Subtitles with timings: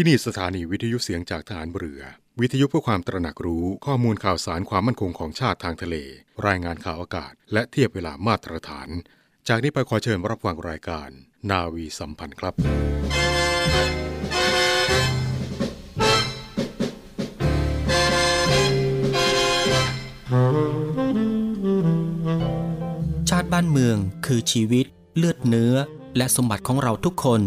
[0.00, 2.02] ที่นี่สถานีวิทยุเสียงจากฐานเรือ
[2.40, 5.96] วิทยุเพื่อความตระหนักรู้ข้อมูลข่าวสารความมั่นคงของชาติทางทะเล
[6.46, 8.88] รายงานข่าวอากาศ และเทียบเวลามาตรฐาน
[9.48, 11.08] จากนี้ไปขอเชิญรับฟังรายการ
[11.50, 12.54] นาวีสัมพันธ์ครับ
[23.30, 23.96] ชาติบ้านเมือง
[24.26, 24.86] คือชีวิต
[25.16, 25.74] เลือดเนื้อ
[26.16, 27.42] และสมบัติของเราทุกคน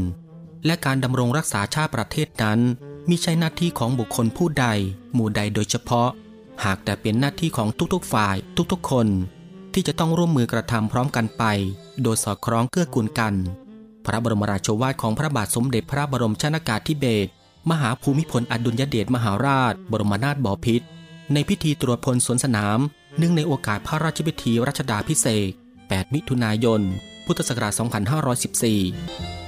[0.66, 2.60] และการดำรงรักษาชาติประเทศนั้น
[3.10, 4.66] มิใช่หน้าที่ของบุคคลผู้ใด
[5.14, 6.10] หมู่ใดโดยเฉพาะ
[6.64, 8.36] หากแต่เป็นหน้าที่ของทุกๆฝ่าย
[8.72, 9.08] ทุกๆ คน
[9.74, 11.44] ที่จะต้องร่วมมือกระทำพร้อมกันไป
[12.04, 13.34] โดยสอดคล้องเกื้อกูลกัน
[14.06, 17.32] พระบรมราโชวาทของพระบาทสมเด็จพระบรมชนากาธิเบศร
[17.70, 20.86] มหาภูมิพลอดุลยเดชมหาราช บรมนาถบพิตร
[21.34, 22.80] ในพิธีตรวจพลสวนสนาม
[23.18, 26.82] เนื่องในโอกาสพระราชพิธีรัชดาพิเศษ 8 มิถุนายน
[27.26, 29.41] พุทธศักราช 2514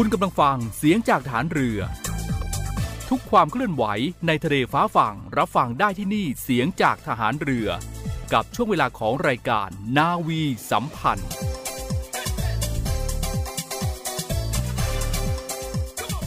[0.00, 1.80] คุณกำลังฟังเสียงจากฐานเรือ
[3.08, 3.84] ทุกความเคลื่อนไหว
[4.26, 7.68] ในทะเลฟ้าฝั่งรับฟังได้ที่นี่เสียงจากทหารเรือ
[8.32, 11.30] กับช่วงเวลาของรายการนาวีสัมพันธ์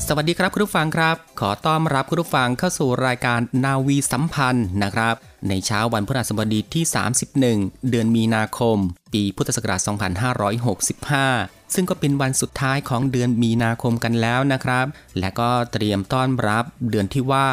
[0.07, 6.83] สวัสดีครับคุณผู้ฟังครับ ขอต้อนรับคุณผู้ฟังเข้าสู่รายการนาวีสัมพันธ์นะครับ ในเช้าวันพฤหัสบดีที่
[7.35, 8.77] 31 เดือนมีนาคม
[9.13, 9.81] ปีพุทธศักราช
[10.77, 14.85] 2565 ซึ่งก็เป็นวันสุดท้ายของเดือนมีนาคมกันแล้วนะครับ
[15.19, 17.47] และก็เตรียมต้อนรับเดือนที่ว่า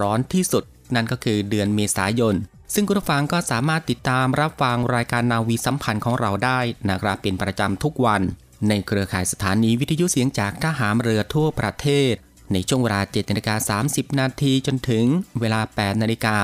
[0.00, 2.34] ร้อนที่สุด นั่นก็คือเดือนเมษายน
[2.74, 8.22] ซึ่งคุณผู้ฟังก็สามารถติดตามรับฟังรายการนาวีสัมพันธ์ของเราได้นะครับเป็นประจำทุกวัน
[8.68, 12.12] ในเครือข่ายสถานีวิทยุเสียงจากทหารเรือทั่วประเทศ
[12.52, 15.04] ในช่วงเวลา7นาฬิกา30 นาทีจนถึง
[15.40, 16.36] เวลา 8 นาฬิกา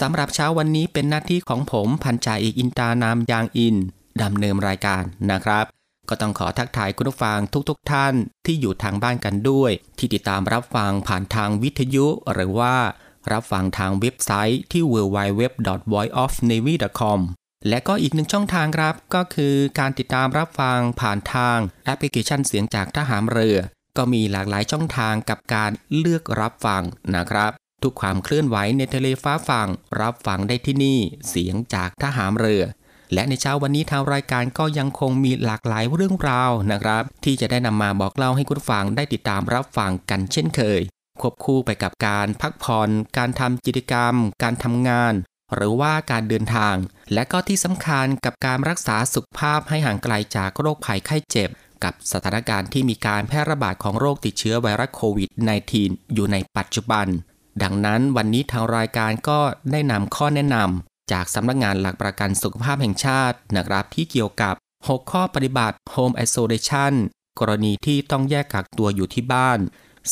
[0.00, 3.76] สำหรับเช้าวันนี้เป็นหน้าที่ของผมพันจ่าเอกอินตานามยางอิน
[4.22, 5.64] ดำเนินรายการนะครับ
[6.08, 7.38] ก็ต้องขอทักทายคุณผู้ฟัง
[7.68, 8.14] ทุกๆทท่าน
[8.46, 12.76] ที่อยู่ทางบ้านกันด้วย ที่ติดตามรับฟังผ่านทางวิทยุ หรือว่า
[13.32, 17.20] รับฟังทางเว็บไซต์ที่ www.voiceofnavy.com
[17.68, 23.58] และก็อีกหนึ่งช่องทางครับ ก็คือการติดตามรับฟังผ่านทางแอปพลิเคชันเสียงจากทหารเรือ
[23.96, 26.82] ก็มีหลากหลายช่องทางกับการเลือกรับฟัง
[27.14, 29.68] นะครับ ทุกความเคลื่อนไหวในทะเลฟ้าฝั่ง
[30.00, 30.98] รับฟังได้ที่นี่
[31.28, 32.64] เสียงจากทหารเรือ
[33.14, 40.80] และในเช้าวันนี้ทางรายการก็ยังคงมีหลากหลายเรื่องราวนะครับ ที่จะได้นำมาบอกเล่าให้คุณฟังได้ติดตามรับฟังกันเช่นเคย
[41.20, 45.14] ควบคู่ไปกับการพักผ่อน การทำกิจกรรม การทำงาน
[45.54, 46.76] หรือว่าการเดินทาง
[47.14, 51.50] และก็ที่สำคัญกับการรักษาสุขภาพให้ห่างไกลจากโรคภัยไข้เจ็บ
[51.84, 55.30] กับสถานการณ์ที่มีการแพร่ระบาดของโรคติดเชื้อไวรัสโควิด
[55.72, 57.06] -19 อยู่ในปัจจุบัน
[57.62, 59.40] ดังนั้นวันนี้ทางรายการก็
[59.72, 66.92] ได้นำข้อแนะนำจากสำนักงานหลักประกันสุขภาพแห่งชาตินะครับที่เกี่ยวกับ 6 ข้อปฏิบัติ Home Isolation
[67.40, 69.58] กรณีที่ต้องแยกกักตัวอยู่ที่บ้าน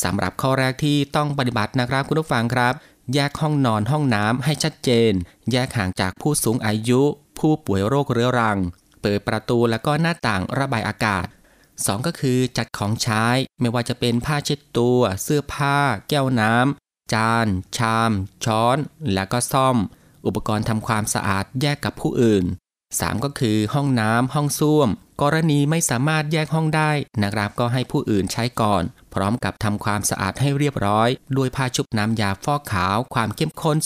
[0.03, 2.73] สำหรับข้อแรกที่ต้องปฏิบัตินะครับคุณผู้ฟังครับ
[3.13, 5.11] แยกห้องนอนห้องน้ำให้ชัดเจน
[5.51, 7.01] แยกห่างจากผู้สูงอายุ
[7.39, 8.57] ผู้ป่วยโรคเรื้อรัง
[9.01, 11.25] เปิดประตูและก็หน้าต่างระบายอากาศ
[11.65, 13.25] 2 ก็คือจัดของใช้
[13.61, 15.77] ไม่ว่าจะเป็นผ้าเช็ดตัว เสื้อผ้า
[16.09, 18.11] แก้วน้ำ จาน ชาม
[18.45, 18.77] ช้อน
[19.13, 19.77] และก็ซ่อม
[20.25, 22.45] อุปกรณ์ทำความสะอาดแยกกับผู้อื่น
[22.89, 24.89] 3 ก็คือห้องน้ำห้องส้วม
[25.21, 26.91] กรณีไม่สามารถแยกห้องได้
[27.23, 28.83] นะครับก็ให้ผู้อื่นใช้ก่อน
[29.13, 33.77] พร้อมกับทำความสะอาดให้เรียบร้อย ด้วยผ้าชุบน้ำยาฟอกขาวความเข้มข้น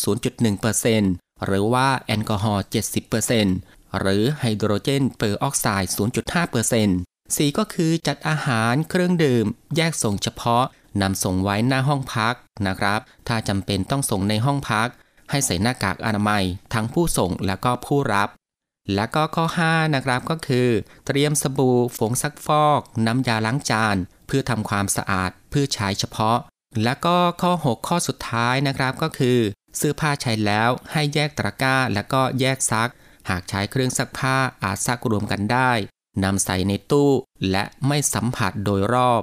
[0.68, 2.64] 0.1%หรือว่าแอลกอฮอล์
[3.30, 5.92] 70%หรือไฮโดรเจนเปอร์ออกไซด์
[6.74, 10.66] 0.5% 4ก็คือจัดอาหารเครื่องดื่ม แยกส่งเฉพาะ
[11.02, 12.36] นำส่งไว้หน้าห้องพัก
[12.68, 14.88] นะครับ ถ้าจำเป็นต้องส่งในห้องพัก
[15.30, 18.30] ให้ใส่หน้ากากอนามัย ทั้งผู้ส่งและก็ผู้รับ
[18.96, 20.70] และก็ข้อ 5 นะครับก็คือ
[21.06, 26.38] เตรียมสบู่ผงซักฟอก น้ำยาล้างจาน เพื่อทำความสะอาดเพื่อใช้เฉพาะ
[26.84, 29.40] และก็ข้อ 6 ข้อสุดท้ายนะครับก็คือ
[29.78, 32.92] เสื้อผ้าใช้แล้วให้แยกตะกร้า และก็แยกซัก
[33.30, 35.72] หากใช้เครื่องซักผ้าอาจซักรวมกันได้
[36.24, 37.12] นำใส่ในตู้
[37.52, 39.22] และไม่สัมผัสโดยรอบ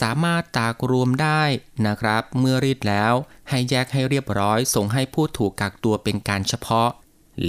[0.00, 1.42] สามารถตากรวมได้
[1.86, 3.12] นะครับ เมื่อรีดแล้ว
[3.48, 6.88] ให้แยกให้เรียบร้อย ส่งให้ผู้ถูกกักตัวเป็นการเฉพาะ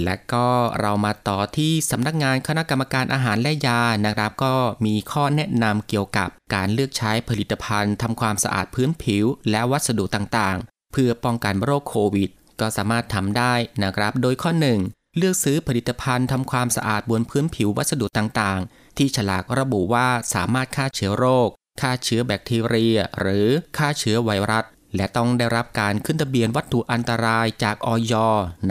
[0.04, 0.48] และก็
[0.80, 4.54] เรามาต่อที่สำนักงานคณะกรรมการอาหารและยานะครับ ก็
[4.86, 14.52] มีข้อแนะนำเกี่ยวกับการเลือกใช้ผลิตภัณฑ์ทำความสะอาดพื้นผิว และวัสดุต่างๆ เพื่อป้องกันโรคโควิด ก็สามารถทำได้นะครับ โดยข้อ
[14.84, 21.48] 1เลือกซื้อผลิตภัณฑ์ทำความสะอาดบนพื้นผิววัสดุต่างๆ ที่ฉลากระบุว่าสามารถฆ่าเชื้อโรค
[21.80, 23.48] ฆ่าเชื้อแบคทีเรีย หรือ
[23.78, 24.64] ฆ่าเชื้อไวรัส
[24.96, 28.14] และต้องได้รับการขึ้นทะเบียนวัตถุอันตรายจากออย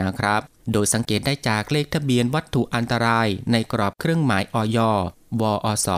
[0.02, 0.40] นะครับ
[0.72, 4.78] โดยสังเกตได้จากเลขทะเบียนวัตถุอันตรายในกรอบเครื่องหมายออย
[5.40, 5.88] วอส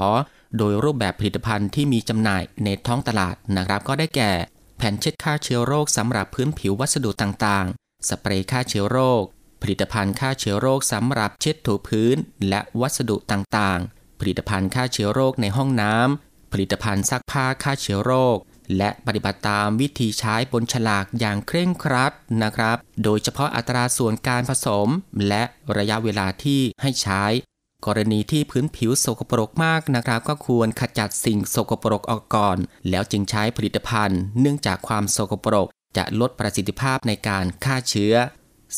[0.59, 4.33] โดยรูปแบบผลิตภัณฑ์ที่มีจำหน่ายในท้องตลาดนะครับ ก็ได้แก่
[4.79, 9.23] แผ่นเช็ดฆ่าเชื้อโรคสำหรับพื้นผิววัสดุต่างๆ สเปรย์ฆ่าเชื้อโรค
[9.63, 12.17] ผลิตภัณฑ์ฆ่าเชื้อโรคสำหรับเช็ดถูพื้น
[12.49, 18.39] และวัสดุต่างๆ ผลิตภัณฑ์ฆ่าเชื้อโรคในห้องน้ำ ผลิตภัณฑ์ซักผ้าฆ่าเชื้อโรค
[18.77, 22.13] และปฏิบัติตามวิธีใช้บนฉลากอย่างเคร่งครัด
[22.43, 24.89] นะครับ โดยเฉพาะอัตราส่วนการผสม
[25.29, 25.43] และ
[25.77, 27.25] ระยะเวลาที่ให้ใช้
[27.87, 32.57] กรณีที่พื้นผิวสกปรกมากนะครับ ก็ควรขจัดสิ่งสกปรกออกก่อน
[32.91, 38.15] แล้วจึงใช้ผลิตภัณฑ์ เนื่องจากความสกปรก จะลดประสิทธิภาพในการฆ่าเชื้อ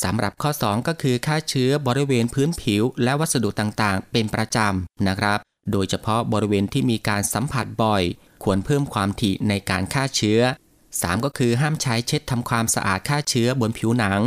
[0.03, 5.39] สำหรับข้อ 2 ก็คือฆ่าเชื้อบริเวณพื้นผิวและวัสดุต่างๆ เป็นประจำนะครับ
[5.71, 8.03] โดยเฉพาะบริเวณที่มีการสัมผัสบ่อย
[8.45, 10.41] ควรเพิ่มความถี่ในการฆ่าเชื้อ
[10.85, 14.21] 3 ก็คือห้ามใช้เช็ดทำความสะอาดฆ่าเชื้อบนผิวหนัง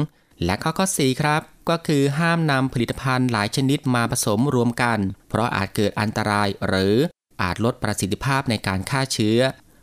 [0.45, 4.99] และข้อข้อ4ครับ ก็คือห้ามนำผลิตภัณฑ์หลายชนิดมาผสมรวมกัน
[5.29, 6.95] เพราะอาจเกิดอันตรายหรือ
[7.41, 9.39] อาจลดประสิทธิภาพในการฆ่าเชื้อ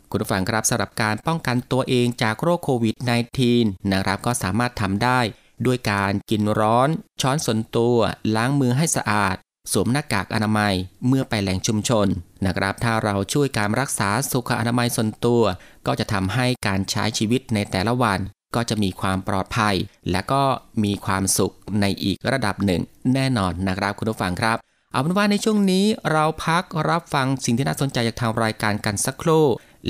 [0.09, 2.95] คุณผู้ฟังครับสำหรับการป้องกันตัวเองจากโรคโควิด
[3.43, 5.19] -19 นะครับก็สามารถทำได้
[5.65, 6.89] ด้วยการกินร้อน
[7.21, 7.97] ช้อนส่วนตัว
[8.35, 9.35] ล้างมือให้สะอาด
[9.71, 10.73] สวมหน้ากากอนามัย
[11.07, 12.07] เมื่อไปแหล่งชุมชน
[12.45, 15.43] นะครับ ถ้าเราช่วยการรักษาสุขอนามัยส่วนตัว
[15.87, 18.19] ก็จะทำให้การใช้ชีวิตในแต่ละวัน
[18.55, 19.75] ก็จะมีความปลอดภัย
[20.11, 20.43] และก็
[20.83, 22.81] มีความสุขในอีกระดับหนึ่ง
[23.13, 24.57] แน่นอนนะครับคุณผู้ฟังครับ
[24.91, 29.45] เอาเป็นว่าในช่วงนี้เราพักรับฟังสิ่งที่น่าสนใจจากทางรายการกันสักครู่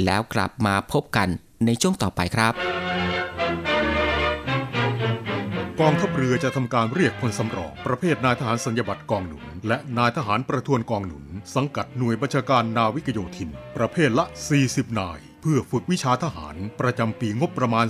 [0.06, 1.28] แล้วกลับมาพบกัน
[1.66, 2.75] ในช่วงต่อไปครับ
[5.82, 11.26] กองทัพเรือจะทำการเรียกพลสำรองประเภทนายทหารสัญญบัตรกองหนุน และนายทหารประทวนกองหนุน
[11.56, 14.26] สังกัดหน่วยบัญชาการนาวิกโยธิน ประเภทละ
[14.62, 17.86] 40 นาย เพื่อฝึกวิชาทหารประจำปีงบประมาณ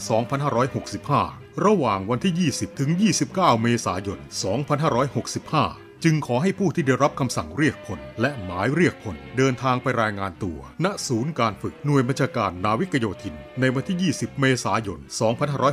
[0.80, 2.90] 2565 ระหว่างวันที่ 20 ถึง
[3.28, 15.00] 29 เมษายน 2565 จึงขอให้ผู้ที่ได้รับคำสั่งเรียกพลและหมายเรียกพลเดินทางไปรายงานตัว ณศูนย์การฝึกหน่วยบัญชาการนาวิกโยธิน ในวันที่ 20 เมษายน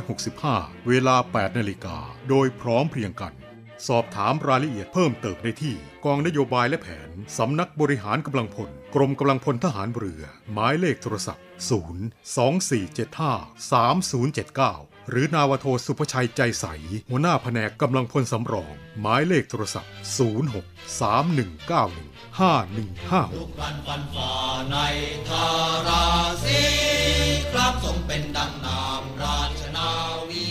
[0.07, 1.97] 2565 เวลา 8 นาฬิกา
[2.29, 3.33] โดยพร้อมเพรียงกัน
[3.87, 5.75] สอบถามรายละเอียดเพิ่มเติมได้ที่
[6.05, 11.43] กองนโยบายและแผน สำนักบริหารกำลังพล กรมกำลังพลทหารเรือ หมายเลขโทรศัพท์
[14.89, 16.65] 024753079 หรือนาวโทสุภชัยใจใส
[17.09, 19.91] หัวหน้าแผนกกำลังพลสำรอง หมายเลขโทรศัพท์
[22.39, 24.31] 0631915156ลูกรันฟันฝ่า
[24.71, 24.77] ใน
[25.29, 25.47] ทา
[25.87, 26.05] รา
[26.43, 26.61] ศี
[27.51, 29.89] ครับทรงเป็นดังนามราชนา
[30.29, 30.45] วี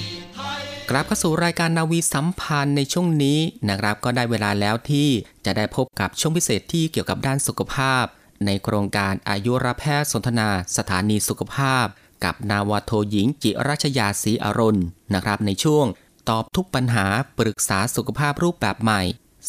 [0.91, 3.39] กลับเข้าสู่รายการนาวีสัมพันธ์ในช่วงนี้
[3.69, 5.09] นะครับก็ได้เวลาแล้วที่
[5.45, 8.05] จะได้พบกับช่วงพิเศษที่เกี่ยวกับด้านสุขภาพ
[8.47, 11.87] ในโครงการอายุรแพทย์สนทนาสถานีสุขภาพ
[12.25, 14.83] กับนาวโทหญิงจิรัชยาศรีอรุณ
[15.15, 15.87] นะครับ ในช่วง
[16.31, 17.07] ตอบทุกปัญหา
[17.39, 19.03] ปรึกษาสุขภาพรูปแบบใหม่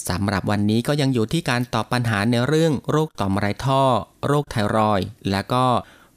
[0.10, 3.84] สำหรับวันนี้ก็ยังอยู่ที่การตอบปัญหาในเรื่องโรคต่อมไรท่อ
[4.28, 5.66] โรคไทรอยและก็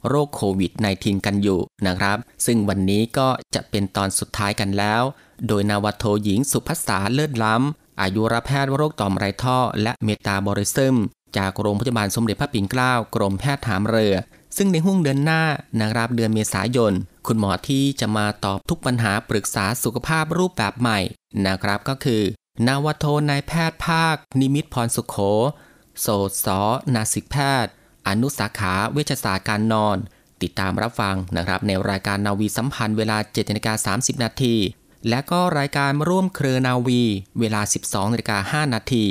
[0.07, 5.03] โรคโควิด -19 กันอยู่นะครับ ซึ่งวันนี้ก็จะเป็นตอนสุดท้ายกันแล้ว
[5.47, 10.95] โดยนาวโทหญิงสุภัสสาเลิศล้ำ อายุรแพทย์โรคต่อมไรท่อ และเมตาบอริซึม
[11.37, 14.15] จากโรงพยาบาลสมเด็จพระปิ่นเกล้ากรมแพทย์ถามเรือ
[14.57, 15.41] ซึ่งในห่วงเดือนหน้า
[15.81, 16.93] นะครับเดือนเมษายน
[17.27, 20.99] คุณหมอที่จะมาตอบทุกปัญหาปรึกษาสุขภาพรูปแบบใหม่
[21.45, 22.21] นะครับก็คือ
[22.67, 25.17] นาวโทนายแพทย์ภาค นิมิตพรสุขโข
[26.01, 26.47] โสดส
[26.95, 27.71] นาสิกแพทย์
[28.07, 29.97] อนุสาขาเวชศาสตร์การนอน
[30.41, 34.55] ติดตามรับฟังนะครับในรายการนาวีสัมพันธ์เวลา7นาฬิกา30 นาที
[35.09, 37.03] และก็รายการร่วมเครือนาวี
[37.39, 39.05] เวลา 12นาฬิกา5นาที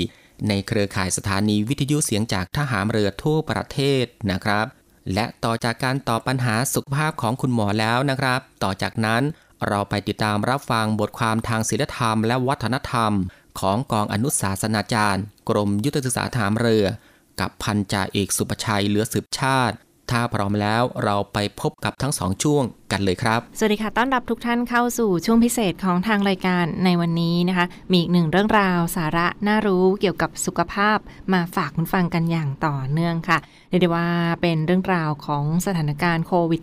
[0.48, 4.66] ในเครือข่ายสถานีวิทยุเสียงจากทหารเรือทั่วประเทศนะครับ
[5.14, 9.22] และต่อจากการตอบปัญหาสุขภาพของคุณหมอแล้วนะครับ ต่อจากนั้น
[9.68, 13.12] เราไปติดตามรับฟังบทความทางศิลธรรมและวัฒนธรรม
[13.60, 16.86] ของกองอนุสาสนาจารย์ กรมยุทธศึกษาทหานเรือ
[17.40, 19.76] กับพันจ่าเอกสุปชัยเหลือสืบชาติ
[20.10, 30.98] ถ้าพร้อมแล้วเราไปพบกับทั้งสองช่วงกันเลยครับ สวัสดีค่ะ ต้อนรับทุกท่านเข้าสู่ช่วงพิเศษของทางรายการในวันนี้นะคะ มีอีกหนึ่งเรื่องราวสาระน่ารู้เกี่ยวกับสุขภาพ
[31.32, 34.08] มาฝากคุณฟังกันอย่างต่อเนื่องค่ะเรียกได้ว่า
[34.42, 36.62] เป็นเรื่องราวของสถานการณ์โควิด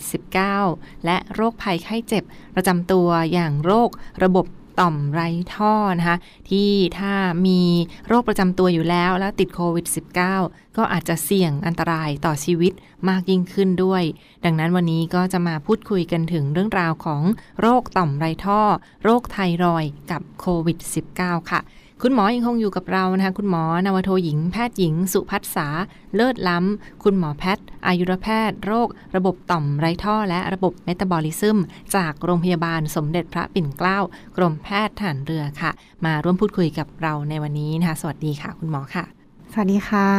[0.51, 2.23] -19 และโรคภัยไข้เจ็บ
[2.55, 3.89] ประจำตัวอย่างโรค
[4.23, 4.45] ระบบ
[4.79, 5.21] ต่อมไร
[5.55, 6.17] ท่อนะคะ
[6.49, 7.13] ที่ถ้า
[7.47, 7.61] มี
[8.07, 9.85] โรคประจำตัวอยู่แล้วแล้วติดโควิด
[10.31, 12.73] -19 ก็อาจจะเสี่ยงอันตรายต่อชีวิต
[13.09, 14.03] มากยิ่งขึ้นด้วย
[14.45, 17.21] ดังนั้นวันนี้ก็จะมาพูดคุยกันถึงเรื่องราวของ
[17.61, 18.61] โรคต่อมไรท่อ
[19.03, 20.77] โรคไทรอยกับโควิด
[21.15, 21.61] -19 ค่ะ
[22.05, 25.67] คุณหมอยังคงอยู่กับเรานะคะ คุณหมอนาวโทหญิง แพทย์หญิง สุพัฒษา
[26.15, 31.57] เลิศล้ำ คุณหมอแพทย์ อายุรแพทย์ โรค ระบบต่อมไรท่อ และระบบเมตาบอลิซึม
[31.95, 33.99] จากโรงพยาบาลสมเด็จพระปิ่นเกล้า
[34.37, 35.71] กรมแพทย์ทหารเรือค่ะ
[36.05, 39.05] มาร่วมพูดคุยกับเราในวันนี้นะคะ สวัสดีค่ะ คุณหมอค่ะ
[39.51, 40.09] สวัสดีค่ะ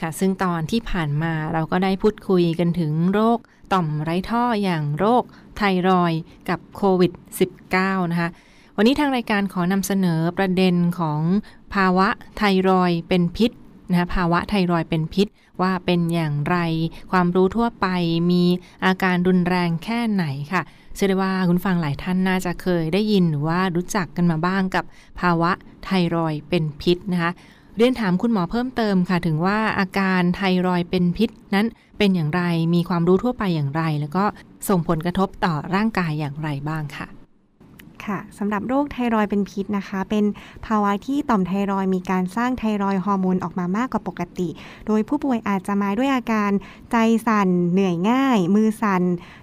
[0.00, 3.38] ค่ะ ซึ่งตอนที่ผ่านมาเราก็ได้พูดคุยกันถึงโรค
[3.72, 5.22] ต่อมไร้ท่ออย่างโรค
[5.56, 6.12] ไทรอย
[6.48, 7.12] กับโควิด
[7.58, 8.30] -19 นะคะ
[8.82, 11.20] วันนี้ทางรายการขอนำเสนอประเด็นของ
[11.74, 12.08] ภาวะ
[12.38, 13.50] ไทรอยเป็นพิษ
[13.90, 15.26] นะคะภาวะไทรอยเป็นพิษ
[15.62, 16.56] ว่าเป็นอย่างไร
[17.12, 17.86] ความรู้ทั่วไป
[18.30, 18.44] มี
[18.84, 20.62] อาการรุนแรงแค่ไหนค่ะ
[20.94, 24.84] เชื่อได้ว่าคุณฟังหลายท่านน่าจะเคยได้ยินหรือว่ารู้จักกันมาบ้างกับ
[25.20, 25.50] ภาวะ
[25.84, 27.30] ไทรอยเป็นพิษนะคะ
[27.76, 31.66] เรียนถามคุณหมอเพิ่มเติมค่ะ ถึงว่าอาการไทรอยเป็นพิษนั้น
[31.98, 32.42] เป็นอย่างไร
[32.74, 34.24] มีความรู้ทั่วไปอย่างไร แล้วก็
[34.68, 37.08] ส่งผลกระทบต่อร่างกายอย่างไรบ้างค่ะ
[38.06, 40.24] ค่ะสำหรับโรคไทรอยเป็นพิษนะคะ เป็น
[40.66, 44.48] ภาวะที่ต่อมไทรอยมีการสร้างไทรอยฮอร์โมนออกมามากกว่าปกติ
[44.86, 46.50] โดยผู้ป่วยอาจจะมาด้วยอาการ
[46.92, 49.02] ใจสั่น เหนื่อยง่าย มือสั่น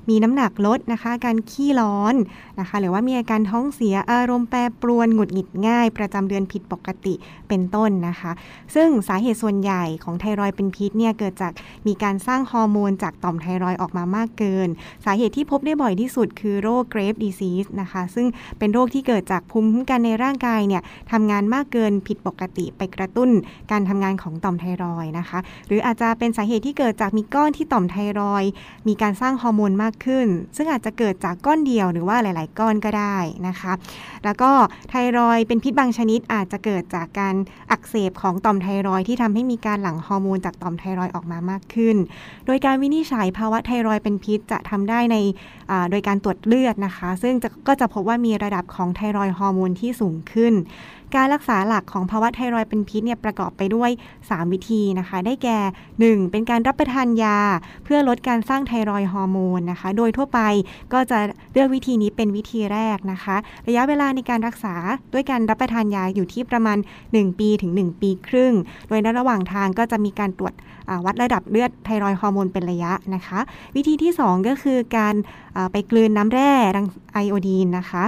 [0.10, 2.16] มีน้ำหนักลดนะคะ การขี้ร้อน
[2.60, 7.14] นะคะ หรือว่ามีอาการท้องเสียอารมณ์แปรปรวนหงุดหงิดง่าย ประจำเดือนผิดปกติ
[7.48, 8.32] เป็นต้นนะคะ
[8.76, 11.52] ซึ่งสาเหตุส่วนใหญ่ของไทรอยเป็นพิษเนี่ยเกิดจาก
[11.88, 14.68] มีการสร้างฮอร์โมนจากต่อมไทรอยออกมามากเกิน
[15.06, 18.28] สาเหตุที่พบได้บ่อยที่สุดคือโรคเกรฟดีซีสนะคะ ซึ่ง
[18.60, 23.30] เป็นโรคที่เกิดจากภูมิคุ้มกันในร่างกายเนี่ยทำงานมากเกินผิดปกติไปกระตุ้น
[23.72, 28.44] การทำงานของต่อมไทรอยนะคะ หรืออาจจะเป็นสาเหตุที่เกิดจากมีก้อนที่ต่อมไทรอย
[28.88, 30.28] มีการสร้างฮอร์โมนมากขึ้น
[30.58, 33.74] ซึ่งอาจจะเกิดจากก้อนเดียวหรือว่าหลาย ๆ ก้อนก็ได้นะคะ
[34.26, 34.52] แล้วก็
[34.90, 37.36] ไทรอยเป็นพิษบางชนิดอาจจะเกิดจากการ
[37.72, 41.96] อักเสบของต่อมไทรอยที่ทำให้มีการหลั่งฮอร์โมนจากต่อมไทรอยออกมามากขึ้น
[42.46, 45.18] โดยการวินิจฉัยภาวะไทรอยเป็นพิษจะทำได้ใน
[45.90, 47.36] โดยการตรวจเลือดนะคะ ซึ่ง
[47.68, 50.54] ก็จะพบว่ามีระดับของไทรอยฮอร์โมนที่สูงขึ้น
[51.16, 53.90] การรักษาหลักของภาวะไทรอยเป็นพิษเนี่ยประกอบไปด้วย
[54.22, 55.60] 3 วิธีนะคะ ได้แก่
[56.00, 56.32] 1.
[56.32, 57.38] เป็นการรับประทานยา
[57.84, 60.40] เพื่อลดการสร้างไทรอยฮอร์โมนนะคะ โดยทั่วไป
[60.94, 61.20] ก็จะ
[61.54, 63.36] เลือกวิธีนี้เป็นวิธีแรกนะคะ
[63.68, 64.76] ระยะเวลาในการรักษา
[65.14, 68.54] ด้วยการรับประทานยาอยู่ที่ประมาณ 1 ปีถึง 1 ปีครึ่ง
[68.88, 70.54] โดยในระหว่างทางก็จะมีการตรวจ
[71.06, 73.40] วัดระดับเลือดไทรอยฮอร์โมนเป็นระยะนะคะ
[73.76, 75.16] วิธีที่ 2 ก็คือการ
[75.72, 78.04] ไปกลืนน้ำแร่ดังไอโอดีนนะคะ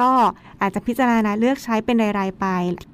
[0.00, 0.10] ก็
[0.60, 2.46] อาจจะพิจารณาเลือกใช้เป็นรายๆไป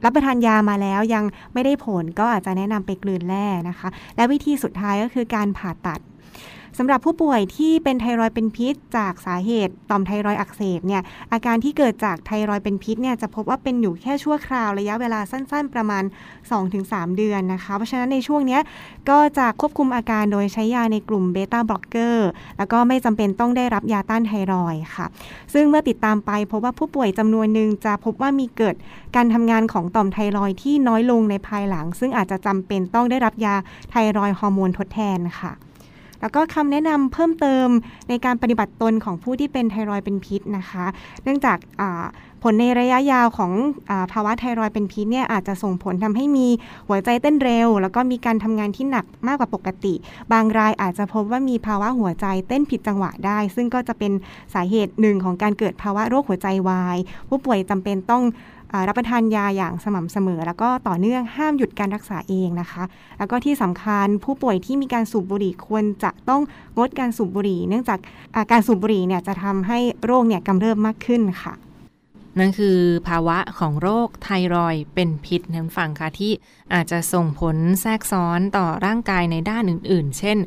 [0.04, 1.24] รับประทานยามาแล้วยัง
[1.54, 6.00] ไม่ได้ผลก็อาจจะแนะนำไปกลืนแร่นะคะ และวิธีสุดท้ายก็คือการผ่าตัด
[6.78, 11.02] สำหรับผู้ป่วยที่เป็นไทรอยด์เป็นพิษ จากสาเหตุต่อมไทรอยด์อักเสบเนี่ย
[11.32, 16.04] อาการที่เกิดจากไทรอยด์เป็นพิษเนี่ยจะพบว่าเป็นอยู่แค่ชั่วคราวระยะเวลาสั้น ๆ ประมาณ
[16.60, 18.58] 2-3 เดือนนะคะ เพราะฉะนั้นในช่วงนี้
[19.10, 22.28] ก็จะควบคุมอาการโดยใช้ยาในกลุ่ม beta blocker
[22.58, 25.06] แล้วก็ไม่จำเป็นต้องได้รับยาต้านไทรอยด์ค่ะ
[25.54, 28.74] ซึ่งเมื่อติดตามไปพบว่าผู้ป่วยจำนวนหนึ่งจะพบว่ามีเกิด
[29.16, 33.54] การทำงานของต่อมไทรอยที่น้อยลงในภายหลัง ซึ่งอาจจะจำเป็นต้องได้รับยา
[33.90, 35.52] ไทรอยฮอร์โมนทดแทนค่ะ
[36.20, 37.68] แล้วก็คำแนะนำเพิ่มเติม
[38.08, 40.84] ในการปฏิบัติตนของผู้ที่เป็นไทรอยเป็นพิษนะคะ
[41.22, 41.58] เนื่องจาก
[42.42, 43.52] ผลในระยะยาวของ
[43.90, 46.46] อภาวะไทรอยเป็นพิษเนี่ยอาจจะส่งผลทำให้มี
[46.88, 49.94] หัวใจเต้นเร็ว แล้วก็มีการทำงานที่หนักมากกว่าปกติ
[50.32, 54.12] บางรายอาจจะพบว่ามีภาวะหัวใจเต้นผิดจังหวะได้ ซึ่งก็จะเป็น
[54.54, 56.96] สาเหตุหนึ่งของการเกิดภาวะโรคหัวใจวาย
[57.28, 58.22] ผู้ป่วยจำเป็นต้อง
[58.88, 62.82] รับประทานยาอย่างสม่ำเสมอ แล้วก็ต่อเนื่องห้ามหยุดการรักษาเองนะคะ
[63.18, 66.42] แล้วก็ที่สำคัญผู้ป่วยที่มีการสูบบุหรี่ควรจะต้อง
[66.78, 67.98] งดการสูบบุหรี่ เนื่องจาก
[68.52, 71.54] การสูบบุหรี่เนี่ยจะทำให้โรคเนี่ยกำเริบมากขึ้นค่ะ
[72.38, 76.32] นั่นคือภาวะของโรคไทรอยเป็นพิษนะฟังค่ะที่
[76.74, 80.38] อาจจะส่งผลแทรกซ้อนต่อร่างกายในด้านอื่น ๆ เช่น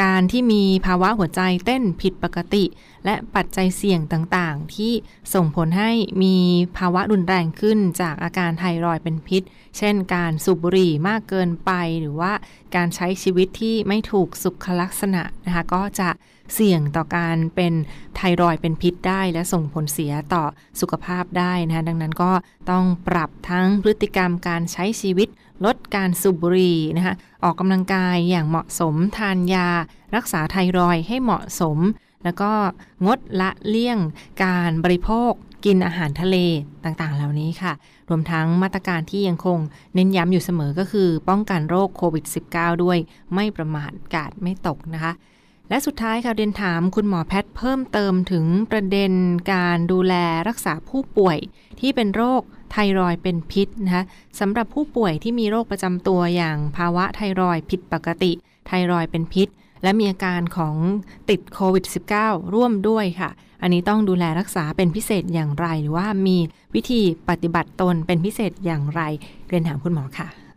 [0.00, 2.64] การที่มีภาวะหัวใจเต้นผิดปกติ
[3.04, 4.92] และปัจจัยเสี่ยงต่างๆ ที่
[5.34, 5.90] ส่งผลให้
[6.22, 6.36] มี
[6.76, 9.42] ภาวะรุนแรงขึ้นจากอาการไทรอยเป็นพิษ
[9.78, 12.32] เช่นการสูบบุหรี่มากเกินไป หรือว่า
[12.74, 16.08] การใช้ชีวิตที่ไม่ถูกสุขลักษณะนะคะก็จะ
[16.54, 17.72] เสี่ยงต่อการเป็น
[18.16, 20.44] ไทรอยเป็นพิษได้ และส่งผลเสียต่อ
[20.80, 22.32] สุขภาพได้นะคะดังนั้นก็
[22.70, 25.28] ต้องปรับทั้งพฤติกรรมการใช้ชีวิต
[25.64, 27.14] ลดการสูบบุหรี่นะคะ
[27.44, 29.68] ออกกำลังกายอย่างเหมาะสมทานยา
[30.16, 31.78] รักษาไทรอยให้เหมาะสม
[32.24, 32.52] แล้วก็
[33.06, 33.98] งดละเลี่ยง
[34.44, 35.32] การบริโภค
[35.64, 36.36] กินอาหารทะเล
[36.84, 37.72] ต่างๆ เหล่านี้ค่ะ
[38.08, 39.58] รวมทั้งมาตรการที่ยังคง
[39.94, 42.98] เน้นย้ำอยู่เสมอก็คือ ป้องกันโรคโควิด -19 ด้วย
[43.34, 45.12] ไม่ประมาทกาดไม่ตกนะคะ
[45.70, 49.12] และสุดท้ายค่ะเรียนถามคุณหมอแพทย์เพิ่มเติมถึงประเด็น
[49.52, 50.14] การดูแล
[50.48, 51.38] รักษาผู้ป่วย
[51.80, 54.04] ที่เป็นโรคไทรอยเป็นพิษนะคะ
[54.40, 58.32] สำหรับผู้ป่วยที่มีโรคประจำตัวอย่างภาวะไทรอยผิดปกติ
[58.66, 59.48] ไทรอยเป็นพิษ
[59.82, 60.76] และมีอาการของ
[61.30, 61.84] ติดโควิด
[62.18, 63.30] -19 ร่วมด้วยค่ะ
[63.62, 66.36] อันนี้ต้องดูแลรักษาเป็นพิเศษอย่างไร หรือว่ามี
[66.74, 69.00] วิธีปฏิบัติตนเป็นพิเศษอย่างไร
[69.48, 70.47] เรียนถามคุณหมอค่ะ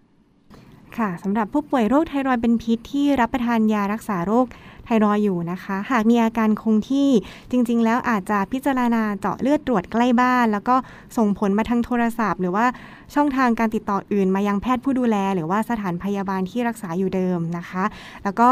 [0.97, 4.45] ค่ะสำหรับผู้ป่วยโรคไทรอยด์เป็นพิษที่รับประทานยารักษาโรค
[4.85, 7.09] ไทรอยด์อยู่นะคะ หากมีอาการคงที่
[7.51, 10.75] จริง ๆ แล้วอาจจะพิจารณาเจาะเลือดตรวจใกล้บ้าน แล้วก็
[11.17, 12.65] ส่งผลมาทางโทรศัพท์ หรือว่า
[13.15, 17.83] ช่องทางการติดต่ออื่นมายังแพทย์ผู้ดูแล หรือว่าสถานพยาบาลที่รักษาอยู่เดิมนะคะ
[18.23, 18.49] แล้วก็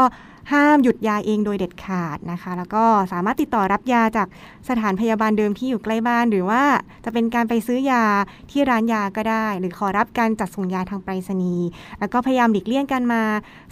[0.52, 4.28] ห้ามหยุดยาเองโดยเด็ดขาดนะคะ แล้วก็สามารถติดต่อรับยาจาก
[4.68, 6.62] สถานพยาบาลเดิมที่อยู่ใกล้บ้าน หรือว่า
[7.04, 8.04] จะเป็นการไปซื้อยา
[8.50, 11.66] ที่ร้านยาก็ได้ หรือขอรับการจัดส่งยาทางไปรษณีย์
[11.98, 13.22] แล้วก็พยายามหลีกเลี่ยงการมา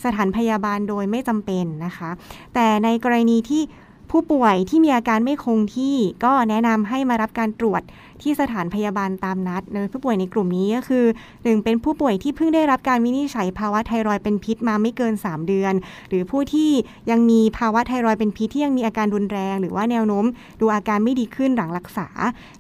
[0.05, 2.11] สถานพยาบาลโดยไม่จำเป็นนะคะ
[2.55, 3.63] แต่ในกรณีที่
[4.11, 7.83] ผู้ป่วยที่มีอาการไม่คงที่ก็แนะนำให้มารับการตรวจ
[8.23, 11.05] ที่สถานพยาบาลตามนัดโดยผู้ป่วยในกลุ่มนี้ก็คือ
[11.45, 15.75] หนึ่งเป็นผู้ป่วยที่เพิ่งได้รับการวินิจฉัยภาวะไทรอยด์เป็นพิษมาไม่เกิน 3 เดือน
[16.09, 16.71] หรือผู้ที่
[17.11, 20.25] ยังมีภาวะไทรอยด์เป็นพิษที่ยังมีอาการรุนแรง หรือว่าแนวโน้ม
[20.61, 22.09] ดูอาการไม่ดีขึ้นหลังรักษา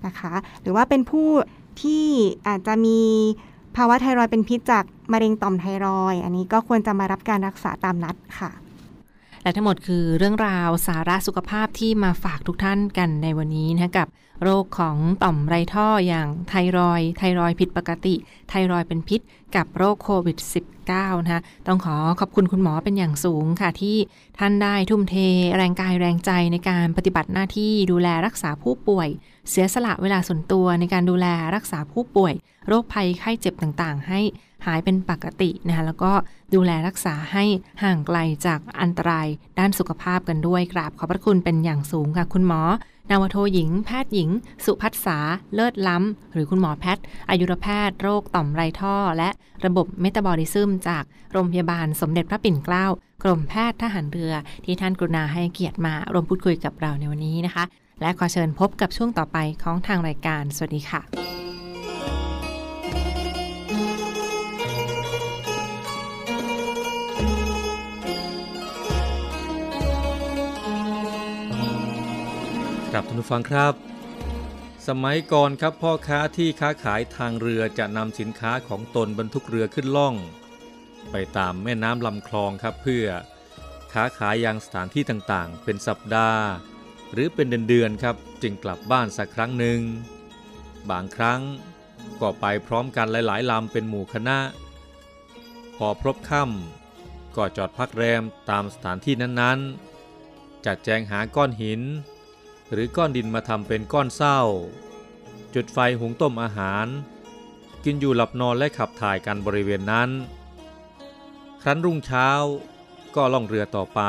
[0.06, 1.28] นะคะ หรือว่าเป็นผู้
[1.82, 2.04] ที่
[2.48, 3.00] อาจจะมี
[3.76, 8.52] ภาวะไทรอยด์เป็นพิษจากมะเร็งต่อมไทรอยด์อันนี้ก็ควรจะมารับการรักษาตามนัดค่ะ
[9.48, 14.08] และทั้งหมดคือเรื่องราวสาระสุขภาพที่มาฝากทุกท่านกันในวันนี้นะกับ
[14.42, 18.14] โรคของต่อมไรท่ออย่างไทรอยด์ไทรอยด์ผิดปกติ
[18.48, 19.20] ไทรอยด์เป็นพิษ
[19.56, 20.38] กับโรคโควิด
[20.82, 23.96] -19 นะคะต้องขอขอบคุณคุณหมอเป็นอย่างสูงค่ะที่
[24.38, 25.16] ท่านได้ทุ่มเท
[25.56, 29.08] แรงกายแรงใจในการปฏิบัติหน้าที่ดูแลรักษาผู้ป่วย
[29.48, 32.34] เสียสละเวลาส่วนตัวในการดูแลรักษาผู้ป่วย
[32.68, 34.20] โรคภัยไข้เจ็บต่างๆ ให้
[34.66, 36.12] หายเป็นปกตินะคะแล้วก็
[36.54, 37.44] ดูแลรักษาให้
[37.82, 39.26] ห่างไกลจากอันตราย
[39.58, 42.60] ด้านสุขภาพกันด้วยกราบขอบพระคุณเป็นอย่างสูงค่ะคุณหมอ
[43.10, 44.30] นาวโทหญิง แพทย์หญิง
[44.64, 45.18] สุพัฒษา
[45.54, 49.30] เลิศล้ำ หรือคุณหมอแพทย์อายุรแพทย์โรคต่อมไรท่อ และ
[49.64, 52.86] ระบบเมตาบอลิซึมจากโรงพยาบาลสมเด็จพระปิ่นเกล้า
[53.22, 54.32] กรมแพทย์ทหารเรือ
[54.64, 57.64] ที่ท่านกรุณาให้เกียรติมาร่วมพูดคุยกับเราในวันนี้นะคะ
[58.00, 61.37] และขอเชิญพบกับช่วงต่อไปของทางรายการ สวัสดีค่ะ
[72.98, 73.74] ครับท่านผู้ฟังครับ
[74.88, 80.14] สมัยก่อนครับพ่อค้าที่ค้าขายทางเรือจะนำสินค้าของตนบรรทุกเรือขึ้นล่อง
[81.10, 83.06] ไปตามแม่น้ำลำคลองครับเพื่อ
[83.92, 86.42] ค้าขายยังสถานที่ต่างๆ เป็นสัปดาห์
[87.12, 89.80] หรือเป็นเดือนๆครับจึงกลับบ้านสักครั้งหนึ่ง
[90.90, 91.40] บางครั้ง
[92.20, 94.38] ก็ไปพร้อมกันหลายๆลำเป็นหมู่คณะ
[95.76, 101.82] พอพบค่ำก็จอดพักแรมตามสถานที่นั้นๆ จัดแจงหาก้อนหิน
[102.72, 104.40] หรือก้อนดินมาทำเป็นก้อนเศร้า
[105.54, 106.86] จุดไฟหุงต้มอาหาร
[107.84, 110.10] กินอยู่หลับนอนและขับถ่ายกันบริเวณนั้น
[111.62, 112.28] ครั้นรุ่งเช้า
[113.14, 114.00] ก็ล่องเรือต่อไป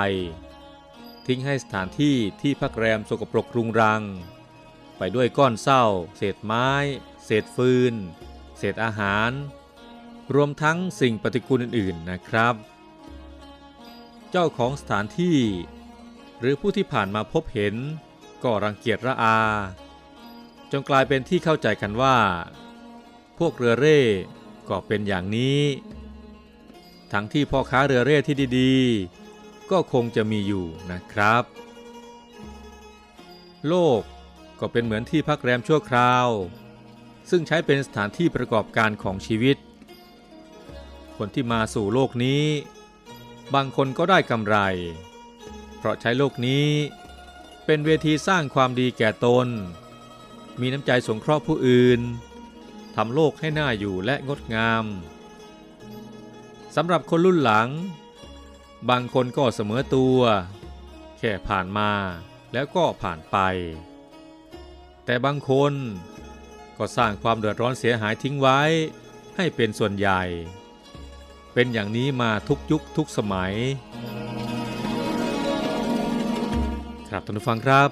[1.26, 4.02] ทิ้งให้สถานที่ที่พักแรมสกปรกรุงรัง
[4.98, 5.84] ไปด้วยก้อนเศร้า
[6.18, 6.70] เศษไม้
[7.26, 7.94] เศษฟืน
[8.58, 9.32] เศษอาหาร
[10.36, 12.56] รวมทั้งสิ่งปฏิกูลอื่นๆนะครับ
[14.30, 15.40] เจ้าของสถานที่
[16.40, 17.76] หรือผู้ที่ผ่านมาพบเห็น
[18.44, 19.38] ก็รังเกียจระอา
[20.72, 22.18] จนกลายเป็นที่เข้าใจกันว่า
[23.40, 24.00] พวกเรือเร่
[24.70, 25.62] ก็เป็นอย่างนี้
[27.12, 31.44] ทั้งที่พ่อค้าเรือเร่ที่ดีๆ ก็คงจะมีอยู่นะครับ
[33.68, 34.02] โลก
[34.60, 36.28] ก็เป็นเหมือนที่พักแรมชั่วคราว
[37.30, 39.58] ซึ่งใช้เป็นสถานที่ประกอบการของชีวิต
[41.18, 42.44] คนที่มาสู่โลกนี้
[43.54, 44.58] บางคนก็ได้กำไร
[45.78, 46.68] เพราะใช้โลกนี้
[47.72, 49.48] เป็นเวทีสร้างความดีแก่ตน
[50.60, 52.00] มีน้ำใจสงเคราะห์ผู้อื่น
[52.96, 54.86] ทำโลกให้น่าอยู่และงดงาม
[56.76, 57.70] สำหรับคนรุ่นหลัง
[58.90, 60.20] บางคนก็เสมอตัว
[61.18, 61.92] แค่ผ่านมา
[62.54, 63.38] แล้วก็ผ่านไป
[65.06, 65.74] แต่บางคน
[66.78, 68.60] ก็สร้างความเดือดร้อนเสียหายทิ้งไว้
[69.36, 70.22] ให้เป็นส่วนใหญ่
[71.54, 73.54] เป็นอย่างนี้มาทุกยุคทุกสมัย
[77.10, 77.90] ครับท่านผู้ฟังครับ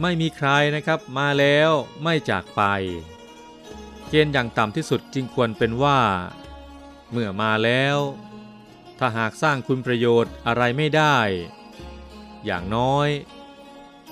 [0.00, 1.70] ไม่มีใครนะครับมาแล้ว
[2.02, 2.62] ไม่จากไป
[4.08, 6.00] เกณฑ์อย่างต่ำที่สุดจึงควรเป็นว่า
[7.10, 7.98] เมื่อมาแล้ว
[8.98, 11.16] ถ้าหากสร้างคุณประโยชน์อะไรไม่ได้
[12.44, 13.08] อย่างน้อย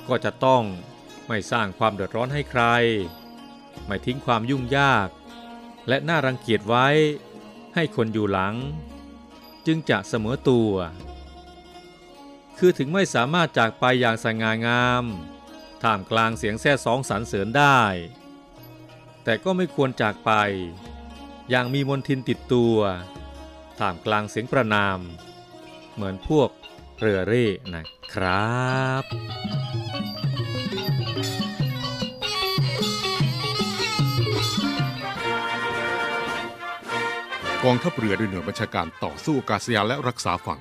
[0.08, 0.62] ก็จะต้อง
[1.28, 2.62] ไม่สร้างความเดือดร้อนให้ใคร
[3.86, 5.08] ไม่ทิ้งความยุ่งยาก
[5.88, 6.86] และน่ารังเกียจไว้
[7.74, 8.54] ให้คนอยู่หลัง
[9.66, 10.72] จึงจะเสมอตัว
[12.62, 15.04] คือถึงไม่สามารถจากไปอย่างสง่างาม
[15.82, 17.80] ท่ามกลางเสียงแซ่สองสรรเสริญได้
[19.24, 20.32] แต่ก็ไม่ควรจากไป
[21.50, 22.76] อย่างมีมนทินติดตัว
[23.78, 24.98] ท่ามกลางเสียงประนาม
[25.94, 26.48] เหมือนพวก
[26.98, 28.54] เรือเร่นะครั
[29.02, 29.04] บ
[37.64, 40.60] กองทัพเรือด้วยหน่วยบัญชาการต่อสู้อากาศยานและรักษาฝั่ง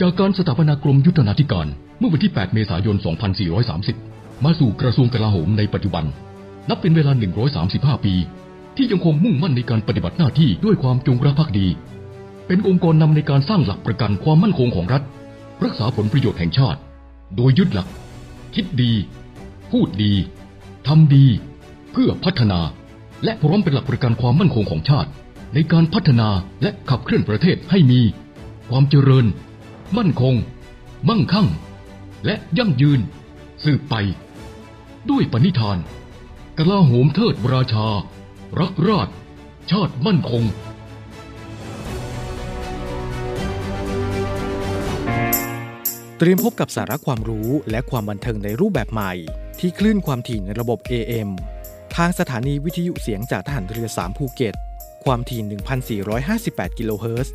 [0.00, 1.66] จากการสถาปนากรมยุทธนาธิการ
[1.98, 2.96] เมื่อวันที่ 8 เมษายน
[3.70, 6.04] 2430 มาสู่กระทรวงกลาโหมในปัจจุบัน
[6.68, 7.12] นับเป็นเวลา
[7.58, 8.14] 135 ปี
[8.76, 11.66] ที่ยังคงมุ่งมั่นในการปฏิบัติหน้าที่ด้วยความจงรักภักดี
[12.46, 15.02] เป็นองค์กรนำในการสร้างหลักประกันความมั่นคงของรัฐ
[15.64, 16.80] รักษาผลประโยชน์แห่งชาติ
[17.36, 17.88] โดยยึดหลัก
[18.54, 18.92] คิดดี
[19.70, 20.12] พูดดี
[20.86, 21.26] ทำดี
[21.92, 22.60] เพื่อพัฒนา
[23.24, 25.10] และพร้อมเป็นหลักประกันความมั่นคงของชาติ
[25.54, 26.28] ในการพัฒนา
[26.62, 28.00] และขับเคลื่อนประเทศให้มี
[28.70, 29.26] ความเจริญ
[29.98, 30.34] มั่นคง
[31.08, 31.48] มั่งคั่ง
[32.24, 33.00] และยั่งยืน
[33.64, 33.94] สืบไป
[35.10, 35.78] ด้วยปณิธาน
[36.58, 37.86] กลาโหมเทิดราชา
[38.60, 39.08] รักราช
[39.70, 40.44] ชาติมั่นคง
[46.18, 49.12] เตรียมพบกับสาระความรู้และความบันเทิงในรูปแบบใหม่
[49.60, 51.30] ที่คลื่นความถี่ในระบบ AM
[51.96, 54.54] ทางสถานีวิทยุเสียงจากทหารเรือ 3 ภูเก็ต
[55.04, 57.34] ความถี่ 1,458 กิโลเฮิรตซ์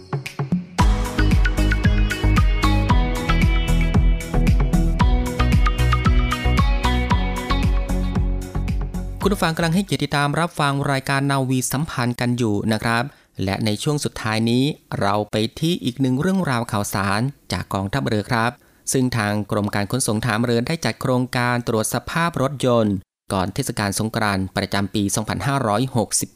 [9.23, 13.03] คุณผู้ฟังกำลังให้เกียรติตามรับฟังรายการนาวีสัมพันธ์กันอยู่นะครับ
[13.43, 14.63] และในช่วงสุดท้ายนี้
[14.99, 17.21] เราไปที่อีกหนึ่งเรื่องราวข่าวสาร
[17.53, 18.51] จากกองทัพเรือครับ
[18.93, 22.95] ซึ่งทางกรมการขนส่งทางเรือได้จัดโครงการตรวจสภาพรถยนต์
[23.33, 25.03] ก่อนเทศกาลสงกรานต์ประจำปี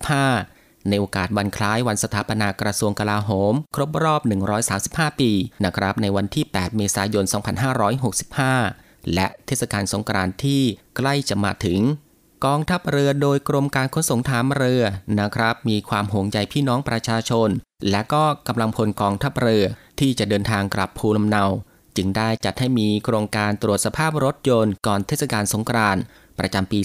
[0.03, 4.21] 2565 ในโอกาสวันคล้ายวันสถาปนากระทรวงกลาโหม ครบรอบ
[4.71, 5.31] 135 ปี
[5.65, 7.25] นะครับในวันที่ 8 เมษายน
[8.59, 10.61] 2565 และเทศกาลสงกรานต์ที่
[10.97, 11.81] ใกล้จะมาถึง
[12.43, 14.83] กองทัพเรือโดยกรมการขนส่งทางเรือ
[15.19, 17.49] นะครับ มีความห่วงใยพี่น้องประชาชน
[17.89, 19.63] และก็กำลังพลกองทัพเรือ
[19.99, 21.45] ที่จะเดินทางกลับภูลำเนา
[21.97, 26.01] จึงได้จัดให้มีโครงการตรวจสภาพรถยนต์ก่อนเทศกาลสงกรานต์
[26.39, 26.79] ประจำปี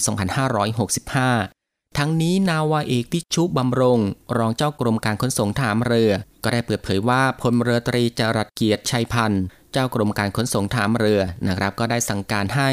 [1.21, 3.99] 2565 ทั้งนี้นาวาเอกวิชุบำรง
[4.37, 6.11] รองเจ้ากรมการขนส่งทางเรือ
[6.43, 12.71] ก็ได้เปิดเผยว่าพลเรือตรีจรัสเกียรติชัยพันธ์ เจ้ากรมการขนส่งทางเรือนะครับ ก็ได้สั่งการให้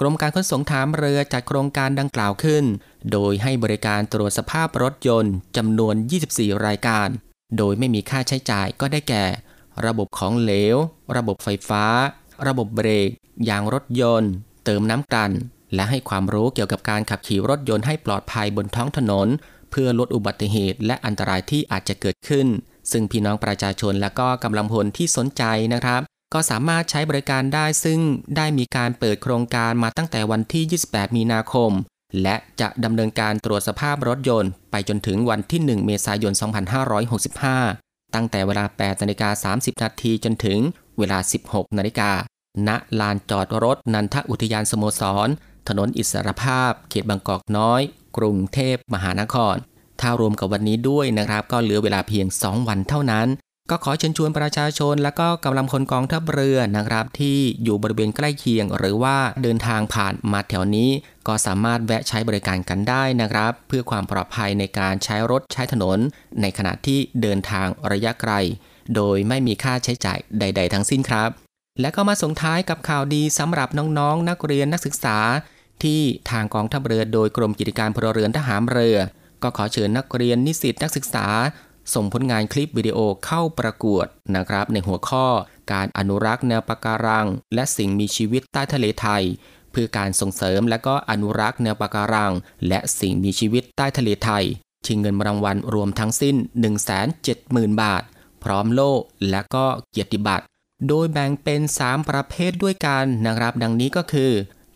[0.00, 2.64] กรมการขนส่งทางเรือจัดโครงการดังกล่าวขึ้น
[3.12, 5.94] โดยให้บริการตรวจสภาพรถยนต์จำนวน
[6.30, 7.08] 24 รายการ
[7.58, 9.24] โดยไม่มีค่าใช้จ่ายก็ได้แก่
[9.86, 10.76] ระบบของเหลว
[11.16, 11.84] ระบบไฟฟ้า
[12.46, 13.10] ระบบเบรก
[13.50, 14.32] ยางรถยนต์
[14.64, 15.30] เติมน้ำกัน
[15.74, 19.28] และให้ความรู้เกี่ยวกับการขับขี่รถยนต์ให้ปลอดภัยบนท้องถนน
[19.70, 22.46] เพื่อลดอุบัติเหตุและอันตรายที่อาจจะเกิดขึ้น
[22.90, 25.42] ซึ่งพี่น้องประชาชนและก็กำลังพลที่สนใจ
[25.74, 26.02] นะครับ
[26.34, 28.00] ก็สามารถใช้บริการได้ซึ่ง
[28.36, 31.72] ได้มีการเปิดโครงการมาตั้งแต่วันที่ 28 มีนาคม
[32.22, 36.32] และจะดำเนินการตรวจสภาพรถยนต์ ไปจนถึงวันที่ 1 เมษายน
[37.04, 40.58] 2565 ตั้งแต่เวลา 8 นาฬิกา 30 นาทีจนถึง
[40.98, 42.10] เวลา 16 นาฬิกา
[42.68, 45.28] ณ ลานจอดรถนันทอุทยานสโมสร
[45.68, 47.80] ถนนอิสรภาพ เขตบางกอกน้อย
[48.16, 49.56] กรุงเทพมหานคร
[50.00, 53.28] ถ้ารวมกับวันนี้ด้วยนะครับ ก็เหลือเวลาเพียง 2 วันเท่านั้น
[53.70, 60.90] ก็ขอเชิญชวนประชาชน และก็กำลังพลกองทัพเรือนะครับ ที่อยู่บริเวณใกล้เคียง หรือว่าเดินทางผ่านมาแถวนี้
[61.28, 65.98] ก็สามารถแวะใช้บริการกันได้นะครับ เพื่อความปลอดภัยในการใช้รถใช้ถนน
[66.40, 68.32] ในขณะที่เดินทางระยะไกล
[68.94, 71.30] โดยไม่มีค่าใช้จ่ายใด ๆ ทั้งสิ้นครับ
[71.80, 75.18] และก็มาส่งท้ายกับข่าวดีสำหรับน้องๆนักเรียนนักศึกษา
[75.82, 78.98] ที่ทางกองทัพเรือโดยกรมกิจการพลเรือนทหารเรือ
[79.42, 81.26] ก็ขอเชิญนักเรียนนิสิตนักศึกษา
[81.94, 85.26] ส่งผลงานคลิปวิดีโอเข้าประกวดนะครับ ในหัวข้อ
[85.72, 89.24] การอนุรักษ์แนวปะการัง และสิ่งมีชีวิตใต้ทะเลไทย
[89.72, 92.32] เพื่อการส่งเสริมและก็อนุรักษ์แนวปะการัง
[92.68, 94.44] และสิ่งมีชีวิตใต้ทะเลไทย
[94.86, 96.36] ชิงเงินรางวัลรวมทั้งสิ้น
[97.08, 98.02] 170,000 บาท
[98.42, 98.92] พร้อมโล่
[99.30, 100.44] และก็เกียรติบัตร
[100.88, 104.30] โดยแบ่งเป็น 3 ประเภทด้วยกันนะครับ ดังนี้ก็คือ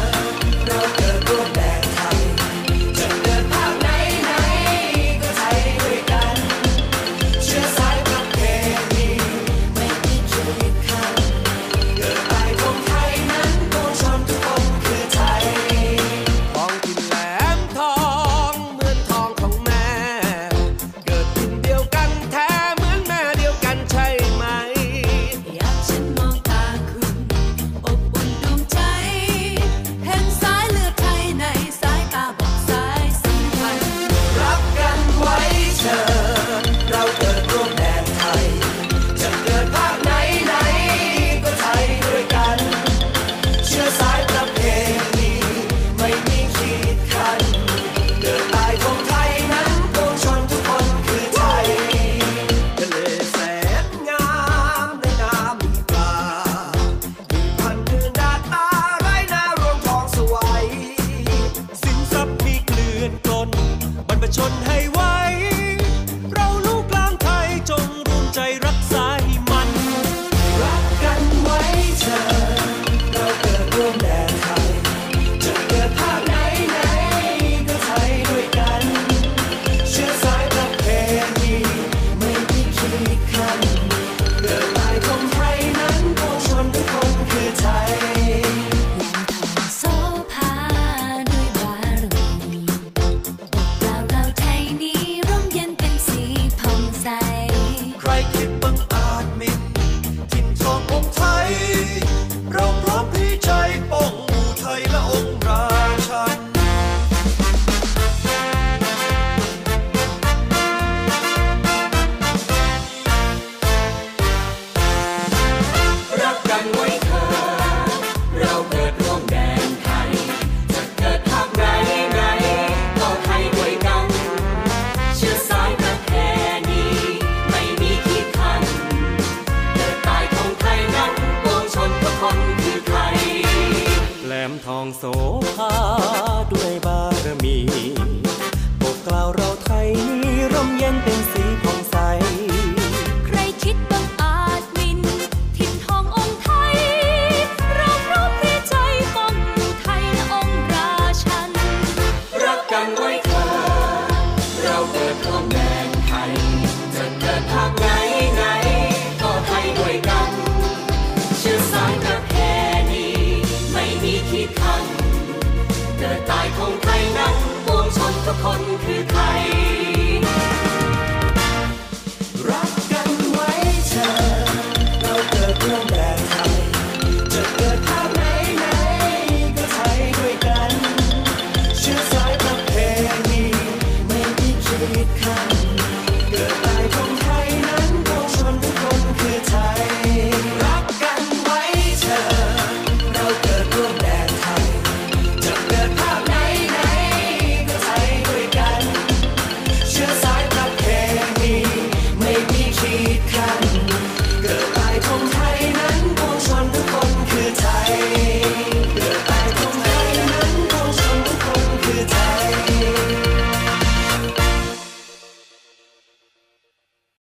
[168.43, 169.21] คนคือใคร